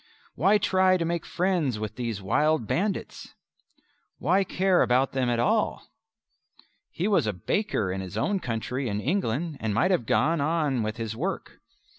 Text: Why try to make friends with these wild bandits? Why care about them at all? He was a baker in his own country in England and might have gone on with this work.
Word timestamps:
Why 0.33 0.57
try 0.57 0.97
to 0.97 1.05
make 1.05 1.27
friends 1.27 1.77
with 1.77 1.95
these 1.95 2.23
wild 2.23 2.65
bandits? 2.65 3.35
Why 4.17 4.43
care 4.43 4.81
about 4.81 5.11
them 5.11 5.29
at 5.29 5.37
all? 5.37 5.91
He 6.89 7.07
was 7.07 7.27
a 7.27 7.33
baker 7.33 7.91
in 7.91 8.01
his 8.01 8.17
own 8.17 8.39
country 8.39 8.89
in 8.89 8.99
England 8.99 9.57
and 9.59 9.75
might 9.75 9.91
have 9.91 10.07
gone 10.07 10.41
on 10.41 10.81
with 10.81 10.95
this 10.95 11.13
work. 11.13 11.59